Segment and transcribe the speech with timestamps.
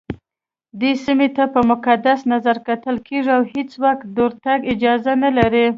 [0.79, 5.65] دې سيمي ته په مقدس نظرکتل کېږي اوهيڅوک دورتګ اجازه نه لري